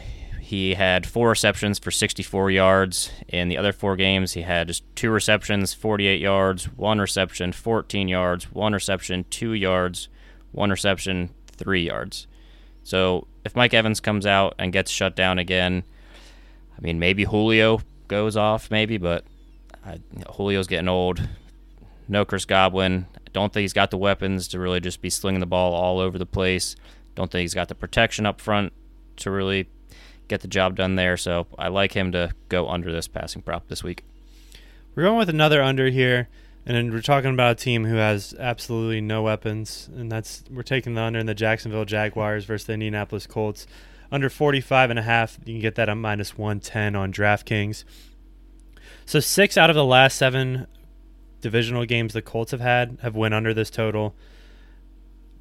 he 0.55 0.75
had 0.75 1.05
four 1.05 1.31
receptions 1.31 1.81
for 1.81 1.91
64 1.91 2.51
yards. 2.53 3.11
In 3.29 3.49
the 3.49 3.59
other 3.59 3.73
four 3.73 3.97
games, 3.97 4.35
he 4.35 4.43
had 4.43 4.69
just 4.69 4.85
two 4.95 5.11
receptions, 5.11 5.75
48 5.75 6.21
yards, 6.21 6.67
one 6.77 7.01
reception, 7.01 7.51
14 7.51 8.07
yards, 8.07 8.45
one 8.53 8.73
reception, 8.73 9.25
two 9.31 9.53
yards, 9.53 10.09
one 10.53 10.71
reception, 10.71 11.31
three 11.49 11.85
yards. 11.85 12.29
So 12.85 13.27
if 13.45 13.57
Mike 13.57 13.75
Evans 13.75 13.99
comes 13.99 14.27
out 14.27 14.55
and 14.57 14.73
gets 14.73 14.93
shut 14.93 15.17
down 15.17 15.41
again, 15.41 15.83
I 16.79 16.81
mean, 16.81 17.01
maybe 17.01 17.25
Julio 17.25 17.81
goes 18.07 18.37
off, 18.37 18.71
maybe, 18.71 18.97
but 18.97 19.25
uh, 19.85 19.97
Julio's 20.37 20.69
getting 20.69 20.89
old. 20.89 21.21
No 22.07 22.25
Chris 22.25 22.45
Godwin. 22.45 23.07
Don't 23.33 23.53
think 23.53 23.63
he's 23.63 23.73
got 23.73 23.91
the 23.91 23.99
weapons 23.99 24.47
to 24.49 24.61
really 24.61 24.81
just 24.81 25.03
be 25.03 25.11
slinging 25.11 25.41
the 25.41 25.47
ball 25.47 25.75
all 25.75 25.99
over 25.99 26.17
the 26.17 26.27
place. 26.27 26.77
Don't 27.17 27.31
think 27.31 27.43
he's 27.43 27.55
got 27.55 27.69
the 27.69 27.75
protection 27.75 28.25
up 28.25 28.41
front 28.41 28.73
to 29.17 29.33
really 29.33 29.69
get 30.29 30.41
the 30.41 30.49
job 30.49 30.77
done 30.77 30.97
there. 30.97 31.17
So 31.17 31.47
I 31.59 31.69
like 31.69 31.93
him 31.93 32.13
to 32.13 32.33
go 32.49 32.69
under 32.69 32.93
this 32.93 33.09
passing 33.09 33.43
prop 33.43 33.69
this 33.69 33.83
week. 33.83 34.05
We're 34.95 35.05
going 35.05 35.19
with 35.19 35.29
another 35.29 35.63
under 35.63 35.89
here. 35.89 36.29
And 36.67 36.93
we're 36.93 37.03
talking 37.03 37.31
about 37.31 37.53
a 37.53 37.63
team 37.63 37.85
who 37.85 37.97
has 37.97 38.35
absolutely 38.39 39.03
no 39.03 39.23
weapons, 39.23 39.91
and 39.95 40.11
that's 40.11 40.45
we're 40.51 40.63
taking 40.63 40.95
the 40.95 41.03
under 41.03 41.19
in 41.19 41.27
the 41.27 41.35
Jacksonville 41.35 41.85
Jaguars 41.85 42.47
versus 42.47 42.67
the 42.67 42.73
Indianapolis 42.73 43.27
Colts. 43.27 43.67
Under 44.11 44.31
45 44.31 44.89
and 44.91 44.99
a 44.99 45.03
half, 45.03 45.39
you 45.45 45.55
can 45.55 45.61
get 45.61 45.75
that 45.75 45.91
at 45.91 45.97
minus 45.97 46.39
110 46.39 46.97
on 46.97 47.13
DraftKings. 47.13 47.85
So 49.05 49.21
six 49.21 49.59
out 49.59 49.69
of 49.69 49.77
the 49.77 49.85
last 49.85 50.17
seven 50.17 50.67
divisional 51.43 51.85
games 51.85 52.15
the 52.15 52.23
Colts 52.23 52.53
have 52.53 52.61
had 52.61 52.97
have 53.03 53.15
went 53.15 53.35
under 53.35 53.53
this 53.53 53.69
total. 53.69 54.15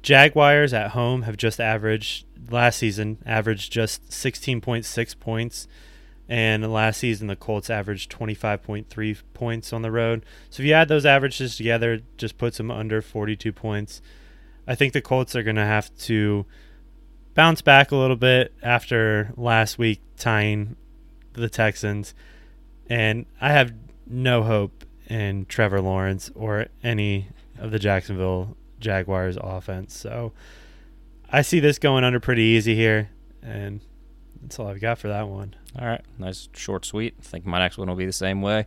Jaguars 0.02 0.74
at 0.74 0.90
home 0.90 1.22
have 1.22 1.38
just 1.38 1.58
averaged 1.58 2.26
last 2.50 2.78
season 2.78 3.18
averaged 3.26 3.72
just 3.72 4.08
16.6 4.10 5.18
points 5.20 5.68
and 6.28 6.72
last 6.72 6.98
season 6.98 7.26
the 7.26 7.36
Colts 7.36 7.68
averaged 7.68 8.10
25.3 8.10 9.22
points 9.34 9.72
on 9.72 9.82
the 9.82 9.90
road. 9.90 10.24
So 10.50 10.62
if 10.62 10.66
you 10.66 10.72
add 10.72 10.88
those 10.88 11.04
averages 11.04 11.56
together, 11.56 12.00
just 12.16 12.38
puts 12.38 12.56
them 12.56 12.70
under 12.70 13.02
42 13.02 13.52
points. 13.52 14.00
I 14.66 14.74
think 14.74 14.92
the 14.92 15.02
Colts 15.02 15.36
are 15.36 15.42
going 15.42 15.56
to 15.56 15.64
have 15.64 15.94
to 15.98 16.46
bounce 17.34 17.60
back 17.60 17.90
a 17.90 17.96
little 17.96 18.16
bit 18.16 18.54
after 18.62 19.32
last 19.36 19.76
week 19.76 20.00
tying 20.16 20.76
the 21.34 21.50
Texans, 21.50 22.14
and 22.88 23.26
I 23.40 23.52
have 23.52 23.74
no 24.06 24.42
hope 24.42 24.84
in 25.08 25.44
Trevor 25.46 25.80
Lawrence 25.80 26.30
or 26.34 26.66
any 26.82 27.28
of 27.58 27.70
the 27.70 27.78
Jacksonville 27.78 28.56
Jaguars 28.80 29.36
offense. 29.40 29.96
So 29.96 30.32
I 31.34 31.42
see 31.42 31.58
this 31.58 31.80
going 31.80 32.04
under 32.04 32.20
pretty 32.20 32.42
easy 32.42 32.76
here, 32.76 33.10
and 33.42 33.80
that's 34.40 34.56
all 34.60 34.68
I've 34.68 34.80
got 34.80 34.98
for 34.98 35.08
that 35.08 35.26
one. 35.26 35.56
All 35.76 35.84
right, 35.84 36.00
nice, 36.16 36.48
short, 36.54 36.84
sweet. 36.84 37.16
I 37.18 37.22
think 37.24 37.44
my 37.44 37.58
next 37.58 37.76
one 37.76 37.88
will 37.88 37.96
be 37.96 38.06
the 38.06 38.12
same 38.12 38.40
way. 38.40 38.66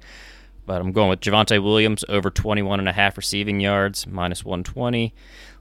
But 0.65 0.81
I'm 0.81 0.91
going 0.91 1.07
with 1.07 1.21
Javonte 1.21 1.63
Williams 1.63 2.03
over 2.09 2.29
21 2.29 2.79
and 2.79 2.89
a 2.89 2.91
half 2.91 3.15
receiving 3.15 3.61
yards, 3.61 4.05
minus 4.05 4.43
120. 4.43 5.15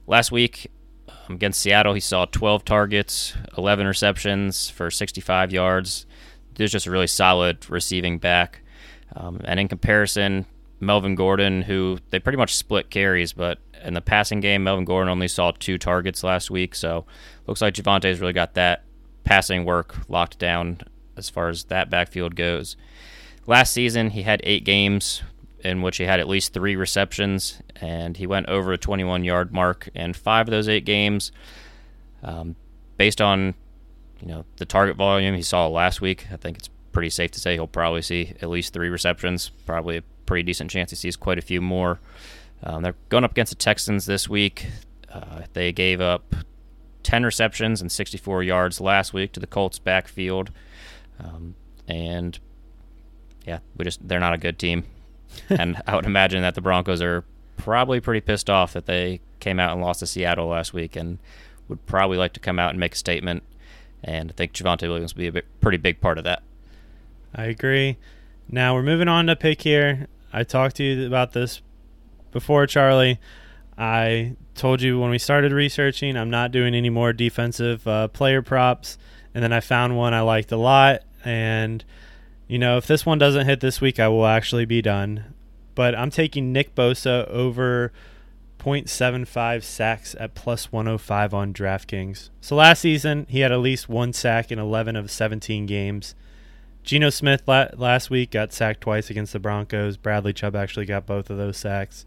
Last 0.08 0.32
week 0.32 0.66
um, 1.08 1.36
against 1.36 1.60
Seattle, 1.60 1.94
he 1.94 2.00
saw 2.00 2.24
12 2.24 2.64
targets, 2.64 3.34
11 3.56 3.86
receptions 3.86 4.68
for 4.68 4.90
65 4.90 5.52
yards. 5.52 6.06
There's 6.56 6.72
just 6.72 6.86
a 6.86 6.90
really 6.90 7.06
solid 7.06 7.70
receiving 7.70 8.18
back. 8.18 8.62
Um, 9.14 9.40
and 9.44 9.60
in 9.60 9.68
comparison, 9.68 10.44
Melvin 10.80 11.14
Gordon, 11.14 11.62
who 11.62 11.98
they 12.10 12.18
pretty 12.18 12.36
much 12.36 12.54
split 12.54 12.90
carries, 12.90 13.32
but 13.32 13.58
in 13.82 13.94
the 13.94 14.00
passing 14.00 14.40
game, 14.40 14.64
Melvin 14.64 14.84
Gordon 14.84 15.10
only 15.10 15.28
saw 15.28 15.52
two 15.52 15.78
targets 15.78 16.22
last 16.22 16.50
week. 16.50 16.74
So 16.74 17.06
looks 17.46 17.62
like 17.62 17.74
Javonte's 17.74 18.20
really 18.20 18.32
got 18.32 18.54
that 18.54 18.84
passing 19.24 19.64
work 19.64 19.96
locked 20.08 20.38
down 20.38 20.80
as 21.16 21.30
far 21.30 21.48
as 21.48 21.64
that 21.64 21.90
backfield 21.90 22.36
goes. 22.36 22.76
Last 23.46 23.72
season, 23.72 24.10
he 24.10 24.22
had 24.22 24.40
eight 24.44 24.64
games 24.64 25.22
in 25.60 25.82
which 25.82 25.96
he 25.96 26.04
had 26.04 26.20
at 26.20 26.28
least 26.28 26.52
three 26.52 26.76
receptions, 26.76 27.60
and 27.80 28.16
he 28.16 28.26
went 28.26 28.48
over 28.48 28.72
a 28.72 28.78
21 28.78 29.24
yard 29.24 29.52
mark 29.52 29.88
in 29.94 30.12
five 30.12 30.46
of 30.46 30.50
those 30.50 30.68
eight 30.68 30.84
games. 30.84 31.32
Um, 32.22 32.56
based 32.96 33.20
on 33.20 33.54
you 34.20 34.28
know 34.28 34.44
the 34.56 34.64
target 34.64 34.96
volume 34.96 35.34
he 35.34 35.42
saw 35.42 35.66
last 35.66 36.00
week, 36.00 36.26
I 36.32 36.36
think 36.36 36.58
it's 36.58 36.70
pretty 36.92 37.10
safe 37.10 37.30
to 37.32 37.40
say 37.40 37.54
he'll 37.54 37.66
probably 37.66 38.02
see 38.02 38.34
at 38.40 38.48
least 38.48 38.72
three 38.72 38.88
receptions. 38.88 39.50
Probably 39.66 40.02
pretty 40.26 40.42
decent 40.42 40.70
chance 40.70 40.90
he 40.90 40.96
sees 40.96 41.16
quite 41.16 41.38
a 41.38 41.42
few 41.42 41.60
more. 41.60 42.00
Um, 42.62 42.82
they're 42.82 42.96
going 43.08 43.24
up 43.24 43.32
against 43.32 43.50
the 43.50 43.56
Texans 43.56 44.06
this 44.06 44.28
week. 44.28 44.66
Uh, 45.12 45.42
they 45.52 45.72
gave 45.72 46.00
up 46.00 46.34
10 47.02 47.24
receptions 47.24 47.80
and 47.80 47.90
64 47.90 48.42
yards 48.42 48.80
last 48.80 49.12
week 49.12 49.32
to 49.32 49.40
the 49.40 49.46
Colts 49.46 49.78
backfield. 49.78 50.50
Um, 51.20 51.54
and 51.86 52.38
yeah, 53.46 53.60
we 53.76 53.84
just 53.84 54.06
they're 54.06 54.20
not 54.20 54.34
a 54.34 54.38
good 54.38 54.58
team. 54.58 54.84
and 55.48 55.80
I 55.86 55.96
would 55.96 56.06
imagine 56.06 56.42
that 56.42 56.54
the 56.54 56.60
Broncos 56.60 57.00
are 57.00 57.24
probably 57.56 58.00
pretty 58.00 58.20
pissed 58.20 58.50
off 58.50 58.72
that 58.72 58.86
they 58.86 59.20
came 59.40 59.60
out 59.60 59.72
and 59.72 59.80
lost 59.80 60.00
to 60.00 60.06
Seattle 60.06 60.48
last 60.48 60.72
week 60.72 60.96
and 60.96 61.18
would 61.68 61.84
probably 61.86 62.16
like 62.16 62.32
to 62.34 62.40
come 62.40 62.58
out 62.58 62.70
and 62.70 62.80
make 62.80 62.94
a 62.94 62.98
statement. 62.98 63.42
And 64.02 64.30
I 64.30 64.34
think 64.34 64.52
Javonte 64.52 64.82
Williams 64.82 65.14
will 65.14 65.20
be 65.20 65.26
a 65.26 65.32
bit, 65.32 65.46
pretty 65.60 65.78
big 65.78 66.00
part 66.00 66.18
of 66.18 66.24
that. 66.24 66.42
I 67.34 67.44
agree. 67.44 67.96
Now 68.48 68.74
we're 68.74 68.82
moving 68.82 69.08
on 69.08 69.26
to 69.26 69.36
pick 69.36 69.62
here. 69.62 70.06
I 70.36 70.44
talked 70.44 70.76
to 70.76 70.84
you 70.84 71.06
about 71.06 71.32
this 71.32 71.62
before, 72.30 72.66
Charlie. 72.66 73.18
I 73.78 74.36
told 74.54 74.82
you 74.82 75.00
when 75.00 75.08
we 75.08 75.18
started 75.18 75.50
researching, 75.50 76.14
I'm 76.14 76.28
not 76.28 76.52
doing 76.52 76.74
any 76.74 76.90
more 76.90 77.14
defensive 77.14 77.88
uh, 77.88 78.08
player 78.08 78.42
props. 78.42 78.98
And 79.32 79.42
then 79.42 79.54
I 79.54 79.60
found 79.60 79.96
one 79.96 80.12
I 80.12 80.20
liked 80.20 80.52
a 80.52 80.58
lot. 80.58 81.04
And, 81.24 81.82
you 82.46 82.58
know, 82.58 82.76
if 82.76 82.86
this 82.86 83.06
one 83.06 83.16
doesn't 83.16 83.46
hit 83.46 83.60
this 83.60 83.80
week, 83.80 83.98
I 83.98 84.08
will 84.08 84.26
actually 84.26 84.66
be 84.66 84.82
done. 84.82 85.32
But 85.74 85.94
I'm 85.94 86.10
taking 86.10 86.52
Nick 86.52 86.74
Bosa 86.74 87.26
over 87.28 87.90
0.75 88.58 89.62
sacks 89.62 90.14
at 90.20 90.34
plus 90.34 90.70
105 90.70 91.32
on 91.32 91.54
DraftKings. 91.54 92.28
So 92.42 92.56
last 92.56 92.80
season, 92.80 93.24
he 93.30 93.40
had 93.40 93.52
at 93.52 93.60
least 93.60 93.88
one 93.88 94.12
sack 94.12 94.52
in 94.52 94.58
11 94.58 94.96
of 94.96 95.10
17 95.10 95.64
games. 95.64 96.14
Geno 96.86 97.10
Smith 97.10 97.42
last 97.48 98.10
week 98.10 98.30
got 98.30 98.52
sacked 98.52 98.80
twice 98.80 99.10
against 99.10 99.32
the 99.32 99.40
Broncos. 99.40 99.96
Bradley 99.96 100.32
Chubb 100.32 100.54
actually 100.54 100.86
got 100.86 101.04
both 101.04 101.28
of 101.30 101.36
those 101.36 101.56
sacks. 101.56 102.06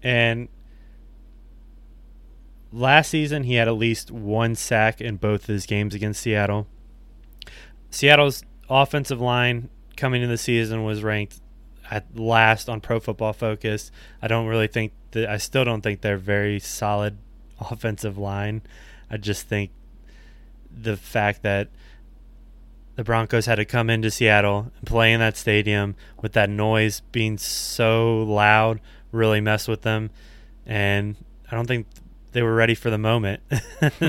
And 0.00 0.48
last 2.72 3.10
season, 3.10 3.42
he 3.42 3.54
had 3.54 3.66
at 3.66 3.72
least 3.72 4.12
one 4.12 4.54
sack 4.54 5.00
in 5.00 5.16
both 5.16 5.42
of 5.42 5.48
his 5.48 5.66
games 5.66 5.92
against 5.92 6.22
Seattle. 6.22 6.68
Seattle's 7.90 8.44
offensive 8.70 9.20
line 9.20 9.70
coming 9.96 10.22
into 10.22 10.32
the 10.32 10.38
season 10.38 10.84
was 10.84 11.02
ranked 11.02 11.40
at 11.90 12.16
last 12.16 12.68
on 12.68 12.80
Pro 12.80 13.00
Football 13.00 13.32
Focus. 13.32 13.90
I 14.22 14.28
don't 14.28 14.46
really 14.46 14.68
think 14.68 14.92
that 15.10 15.28
I 15.28 15.38
still 15.38 15.64
don't 15.64 15.80
think 15.80 16.00
they're 16.00 16.16
very 16.16 16.60
solid 16.60 17.18
offensive 17.60 18.16
line. 18.16 18.62
I 19.10 19.16
just 19.16 19.48
think 19.48 19.72
the 20.70 20.96
fact 20.96 21.42
that 21.42 21.70
the 22.98 23.04
Broncos 23.04 23.46
had 23.46 23.54
to 23.54 23.64
come 23.64 23.90
into 23.90 24.10
Seattle 24.10 24.72
and 24.76 24.84
play 24.84 25.12
in 25.12 25.20
that 25.20 25.36
stadium 25.36 25.94
with 26.20 26.32
that 26.32 26.50
noise 26.50 26.98
being 27.12 27.38
so 27.38 28.24
loud 28.24 28.80
really 29.12 29.40
messed 29.40 29.68
with 29.68 29.82
them. 29.82 30.10
And 30.66 31.14
I 31.48 31.54
don't 31.54 31.68
think 31.68 31.86
they 32.32 32.42
were 32.42 32.56
ready 32.56 32.74
for 32.74 32.90
the 32.90 32.98
moment 32.98 33.40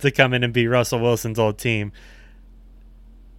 to 0.00 0.10
come 0.14 0.34
in 0.34 0.44
and 0.44 0.52
beat 0.52 0.66
Russell 0.66 1.00
Wilson's 1.00 1.38
old 1.38 1.56
team. 1.56 1.92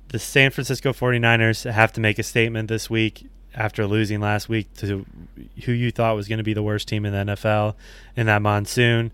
The 0.07 0.17
San 0.17 0.49
Francisco 0.49 0.93
49ers 0.93 1.71
have 1.71 1.93
to 1.93 2.01
make 2.01 2.17
a 2.17 2.23
statement 2.23 2.67
this 2.67 2.89
week 2.89 3.29
after 3.53 3.85
losing 3.85 4.19
last 4.19 4.49
week 4.49 4.73
to 4.77 5.05
who 5.65 5.73
you 5.73 5.91
thought 5.91 6.15
was 6.15 6.27
going 6.27 6.39
to 6.39 6.43
be 6.43 6.55
the 6.55 6.63
worst 6.63 6.87
team 6.87 7.05
in 7.05 7.13
the 7.13 7.35
NFL 7.35 7.75
in 8.15 8.25
that 8.25 8.41
monsoon. 8.41 9.11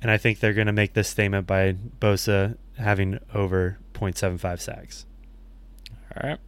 And 0.00 0.10
I 0.10 0.16
think 0.16 0.40
they're 0.40 0.54
going 0.54 0.66
to 0.66 0.72
make 0.72 0.94
this 0.94 1.08
statement 1.08 1.46
by 1.46 1.76
Bosa 2.00 2.56
having 2.78 3.18
over 3.34 3.76
0.75 4.12 4.60
sacks. 4.60 5.06
All 6.16 6.28
right. 6.28 6.38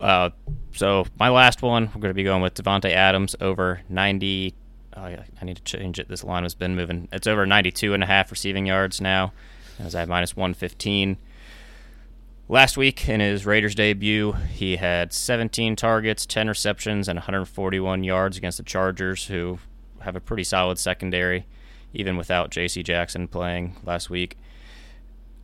Uh, 0.00 0.30
so 0.72 1.06
my 1.18 1.28
last 1.28 1.62
one, 1.62 1.86
we're 1.86 2.00
going 2.00 2.10
to 2.10 2.14
be 2.14 2.24
going 2.24 2.42
with 2.42 2.54
Davante 2.54 2.90
Adams 2.90 3.34
over 3.40 3.80
90. 3.88 4.54
Oh 4.96 5.02
I 5.02 5.24
need 5.42 5.56
to 5.56 5.62
change 5.62 5.98
it. 5.98 6.08
This 6.08 6.22
line 6.22 6.42
has 6.42 6.54
been 6.54 6.76
moving. 6.76 7.08
It's 7.12 7.26
over 7.26 7.46
92 7.46 7.94
and 7.94 8.02
a 8.02 8.06
half 8.06 8.30
receiving 8.30 8.66
yards 8.66 9.00
now, 9.00 9.32
as 9.78 9.94
I 9.94 10.00
have 10.00 10.08
minus 10.08 10.36
115. 10.36 11.16
Last 12.46 12.76
week 12.76 13.08
in 13.08 13.20
his 13.20 13.46
Raiders 13.46 13.74
debut, 13.74 14.32
he 14.52 14.76
had 14.76 15.14
17 15.14 15.76
targets, 15.76 16.26
10 16.26 16.48
receptions, 16.48 17.08
and 17.08 17.16
141 17.16 18.04
yards 18.04 18.36
against 18.36 18.58
the 18.58 18.64
Chargers, 18.64 19.26
who 19.28 19.58
have 20.00 20.14
a 20.14 20.20
pretty 20.20 20.44
solid 20.44 20.78
secondary, 20.78 21.46
even 21.94 22.18
without 22.18 22.50
J.C. 22.50 22.82
Jackson 22.82 23.28
playing 23.28 23.76
last 23.82 24.10
week. 24.10 24.36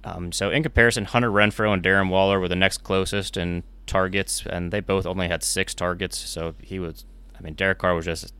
Um, 0.04 0.32
so 0.32 0.50
in 0.50 0.62
comparison, 0.62 1.04
Hunter 1.04 1.30
Renfrow 1.30 1.72
and 1.74 1.82
Darren 1.82 2.08
Waller 2.08 2.40
were 2.40 2.48
the 2.48 2.56
next 2.56 2.78
closest 2.78 3.36
in 3.36 3.62
targets, 3.86 4.44
and 4.46 4.72
they 4.72 4.80
both 4.80 5.06
only 5.06 5.28
had 5.28 5.42
six 5.42 5.74
targets. 5.74 6.18
So 6.18 6.54
he 6.62 6.78
was, 6.78 7.04
I 7.38 7.42
mean, 7.42 7.54
Derek 7.54 7.78
Carr 7.78 7.94
was 7.94 8.06
just 8.06 8.32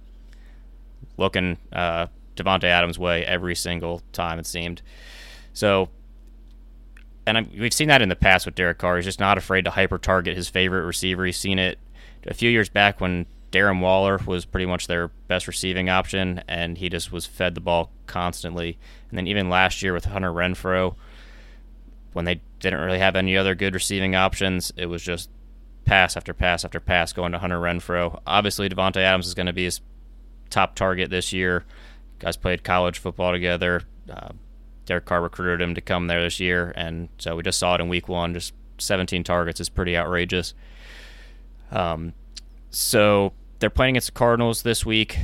looking 1.16 1.58
uh, 1.72 2.06
Davante 2.36 2.64
Adams' 2.64 2.98
way 2.98 3.24
every 3.24 3.54
single 3.54 4.02
time 4.12 4.38
it 4.38 4.46
seemed. 4.46 4.80
So, 5.52 5.90
and 7.26 7.38
I, 7.38 7.46
we've 7.58 7.74
seen 7.74 7.88
that 7.88 8.00
in 8.00 8.08
the 8.08 8.16
past 8.16 8.46
with 8.46 8.54
Derek 8.54 8.78
Carr. 8.78 8.96
He's 8.96 9.04
just 9.04 9.20
not 9.20 9.36
afraid 9.36 9.64
to 9.66 9.70
hyper 9.70 9.98
target 9.98 10.36
his 10.36 10.48
favorite 10.48 10.84
receiver. 10.84 11.26
He's 11.26 11.36
seen 11.36 11.58
it 11.58 11.78
a 12.26 12.34
few 12.34 12.48
years 12.48 12.68
back 12.68 13.00
when 13.00 13.26
Darren 13.52 13.80
Waller 13.80 14.20
was 14.26 14.44
pretty 14.44 14.66
much 14.66 14.86
their 14.86 15.08
best 15.28 15.46
receiving 15.46 15.90
option, 15.90 16.42
and 16.48 16.78
he 16.78 16.88
just 16.88 17.12
was 17.12 17.26
fed 17.26 17.54
the 17.54 17.60
ball 17.60 17.90
constantly. 18.06 18.78
And 19.10 19.18
then 19.18 19.26
even 19.26 19.50
last 19.50 19.82
year 19.82 19.92
with 19.92 20.06
Hunter 20.06 20.30
Renfrow, 20.32 20.94
when 22.12 22.24
they 22.24 22.40
didn't 22.58 22.80
really 22.80 22.98
have 22.98 23.16
any 23.16 23.36
other 23.36 23.54
good 23.54 23.74
receiving 23.74 24.14
options, 24.14 24.72
it 24.76 24.86
was 24.86 25.02
just 25.02 25.30
pass 25.84 26.16
after 26.16 26.34
pass 26.34 26.64
after 26.64 26.80
pass 26.80 27.12
going 27.12 27.32
to 27.32 27.38
Hunter 27.38 27.58
Renfrow. 27.58 28.20
Obviously, 28.26 28.68
Davante 28.68 28.98
Adams 28.98 29.26
is 29.26 29.34
going 29.34 29.46
to 29.46 29.52
be 29.52 29.64
his 29.64 29.80
top 30.50 30.74
target 30.74 31.10
this 31.10 31.32
year. 31.32 31.64
Guys 32.18 32.36
played 32.36 32.64
college 32.64 32.98
football 32.98 33.32
together. 33.32 33.82
Uh, 34.10 34.30
Derek 34.86 35.04
Carr 35.04 35.22
recruited 35.22 35.60
him 35.60 35.74
to 35.74 35.80
come 35.80 36.06
there 36.06 36.22
this 36.22 36.40
year, 36.40 36.72
and 36.76 37.08
so 37.18 37.36
we 37.36 37.42
just 37.42 37.58
saw 37.58 37.74
it 37.76 37.80
in 37.80 37.88
Week 37.88 38.08
One. 38.08 38.34
Just 38.34 38.52
17 38.78 39.24
targets 39.24 39.60
is 39.60 39.68
pretty 39.68 39.96
outrageous. 39.96 40.54
Um, 41.70 42.12
so 42.70 43.32
they're 43.60 43.70
playing 43.70 43.94
against 43.94 44.08
the 44.08 44.18
Cardinals 44.18 44.62
this 44.62 44.84
week. 44.84 45.16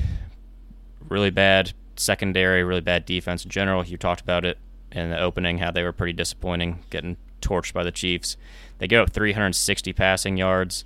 Really 1.08 1.30
bad 1.30 1.72
secondary, 1.96 2.62
really 2.62 2.80
bad 2.80 3.06
defense 3.06 3.44
in 3.44 3.50
general. 3.50 3.84
You 3.84 3.96
talked 3.96 4.20
about 4.20 4.44
it 4.44 4.58
in 4.96 5.10
the 5.10 5.20
opening, 5.20 5.58
how 5.58 5.70
they 5.70 5.82
were 5.82 5.92
pretty 5.92 6.12
disappointing, 6.12 6.80
getting 6.90 7.16
torched 7.40 7.72
by 7.72 7.82
the 7.82 7.92
Chiefs. 7.92 8.36
They 8.78 8.88
go 8.88 9.02
up 9.02 9.10
360 9.10 9.92
passing 9.92 10.36
yards. 10.36 10.84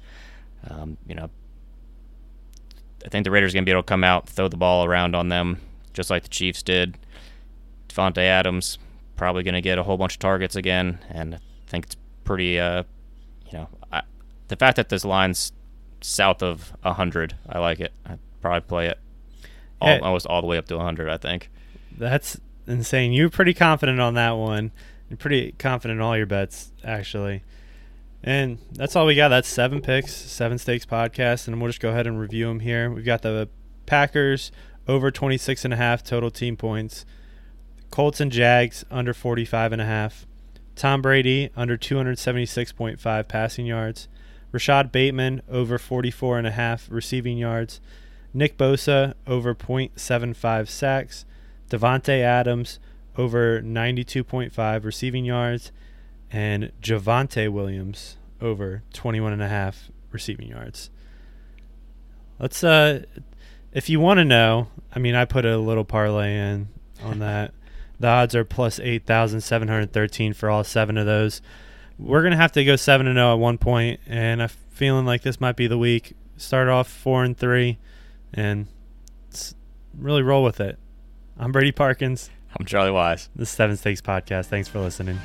Um, 0.69 0.97
you 1.07 1.14
know, 1.14 1.31
I 3.05 3.09
think 3.09 3.25
the 3.25 3.31
Raiders 3.31 3.52
are 3.52 3.57
going 3.57 3.64
to 3.64 3.69
be 3.69 3.73
able 3.73 3.83
to 3.83 3.87
come 3.87 4.05
out, 4.05 4.29
throw 4.29 4.49
the 4.49 4.57
ball 4.57 4.85
around 4.85 5.14
on 5.17 5.29
them, 5.29 5.61
just 5.95 6.11
like 6.11 6.23
the 6.23 6.29
Chiefs 6.29 6.62
did. 6.62 6.99
Davante 7.88 8.19
Adams 8.19 8.79
probably 9.17 9.43
going 9.43 9.55
to 9.55 9.61
get 9.61 9.79
a 9.79 9.83
whole 9.83 9.97
bunch 9.97 10.14
of 10.14 10.19
targets 10.19 10.57
again, 10.57 10.99
and 11.09 11.35
I 11.35 11.38
think 11.67 11.87
it's 11.87 11.97
pretty. 12.25 12.59
Uh, 12.61 12.85
you 13.50 13.59
know, 13.59 13.69
I, 13.93 14.02
the 14.49 14.57
fact 14.57 14.76
that 14.76 14.88
this 14.90 15.05
line's 15.05 15.52
south 16.00 16.43
of 16.43 16.73
100, 16.83 17.35
I 17.49 17.59
like 17.59 17.81
it. 17.81 17.93
I'd 18.07 18.19
probably 18.40 18.61
play 18.67 18.87
it 18.88 18.99
all, 19.81 19.88
Yeah. 19.88 19.99
almost 20.00 20.26
all 20.26 20.40
the 20.40 20.47
way 20.47 20.57
up 20.59 20.67
to 20.67 20.76
100, 20.76 21.09
I 21.09 21.17
think. 21.17 21.50
That's 21.99 22.40
insane. 22.71 23.12
You 23.12 23.25
were 23.25 23.31
pretty 23.31 23.55
confident 23.55 24.00
on 24.00 24.15
that 24.15 24.33
one. 24.33 24.73
You're 25.09 25.17
pretty 25.17 25.53
confident 25.53 25.99
in 25.99 26.03
all 26.03 26.17
your 26.17 26.27
bets, 26.27 26.73
actually. 26.85 27.43
And 28.23 28.59
that's 28.73 28.97
all 28.97 29.07
we 29.07 29.15
got. 29.15 29.29
That's 29.29 29.49
seven 29.49 29.81
picks, 29.81 30.15
seven 30.15 30.59
stakes 30.59 30.87
podcast, 30.87 31.49
and 31.49 31.61
we'll 31.61 31.71
just 31.71 31.81
go 31.81 31.91
ahead 31.91 32.07
and 32.07 32.21
review 32.21 32.47
them 32.47 32.61
here. 32.61 32.91
We've 32.91 33.05
got 33.05 33.23
the 33.23 33.49
Packers 33.87 34.53
over 34.87 35.11
26 35.11 35.65
and 35.65 35.75
a 35.75 35.77
half 35.77 36.03
total 36.03 36.31
team 36.31 36.57
points. 36.57 37.05
Colts 37.91 38.21
and 38.21 38.31
Jags 38.31 38.85
under 38.91 39.12
45 39.12 39.73
and 39.73 39.83
a 39.83 39.87
half. 39.87 40.27
Tom 40.77 41.03
Brady 41.03 41.50
under 41.57 41.77
276.5 41.77 43.29
passing 43.29 43.67
yards. 43.67 44.09
Rashod 44.53 44.93
Bateman 44.93 45.43
over 45.49 45.79
44 45.79 46.39
and 46.39 46.47
a 46.47 46.53
half 46.53 46.89
receiving 46.91 47.39
yards. 47.39 47.81
Nick 48.33 48.57
Bosa 48.57 49.15
over 49.27 49.55
0.75 49.55 50.69
sacks. 50.69 51.25
Davante 51.71 52.21
Adams 52.21 52.79
over 53.17 53.62
92.5 53.62 54.85
receiving 54.85 55.25
yards 55.25 55.73
and 56.31 56.73
Javonte 56.83 57.49
Williams 57.49 58.17
over 58.41 58.83
21 58.93 59.33
and 59.33 59.43
a 59.43 59.49
half 59.49 59.91
receiving 60.11 60.49
yards. 60.49 60.91
Let's 62.39 62.62
uh 62.65 63.05
if 63.73 63.89
you 63.89 64.00
want 64.00 64.19
to 64.19 64.25
know, 64.25 64.69
I 64.95 64.99
mean 64.99 65.15
I 65.15 65.25
put 65.25 65.45
a 65.47 65.59
little 65.59 65.85
parlay 65.85 66.35
in 66.37 66.69
on 67.03 67.19
that. 67.21 67.55
the 67.99 68.09
odds 68.09 68.35
are 68.35 68.45
plus 68.45 68.81
8,713 68.81 70.33
for 70.33 70.50
all 70.50 70.65
seven 70.65 70.99
of 70.99 71.07
those. 71.07 71.41
We're 71.99 72.23
going 72.23 72.33
to 72.33 72.39
have 72.39 72.53
to 72.53 72.65
go 72.65 72.77
7 72.77 73.07
and 73.07 73.17
0 73.17 73.35
at 73.35 73.39
one 73.39 73.59
point 73.59 74.00
and 74.07 74.43
I'm 74.43 74.49
feeling 74.49 75.07
like 75.07 75.23
this 75.23 75.41
might 75.41 75.57
be 75.57 75.67
the 75.67 75.79
week. 75.79 76.15
Start 76.37 76.69
off 76.69 76.89
4 76.89 77.25
and 77.25 77.37
3 77.37 77.79
and 78.33 78.67
really 79.97 80.23
roll 80.23 80.43
with 80.43 80.61
it. 80.61 80.79
I'm 81.42 81.52
Brady 81.52 81.73
Parkins. 81.73 82.28
I'm 82.59 82.66
Charlie 82.66 82.90
Wise. 82.90 83.30
This 83.35 83.49
is 83.49 83.54
Seven 83.54 83.75
Stakes 83.75 84.02
Podcast. 84.02 84.47
Thanks 84.47 84.68
for 84.68 84.78
listening. 84.78 85.18